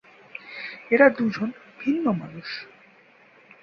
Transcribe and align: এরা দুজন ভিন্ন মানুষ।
এরা 0.91 1.07
দুজন 1.09 1.49
ভিন্ন 1.79 2.05
মানুষ। 2.11 2.47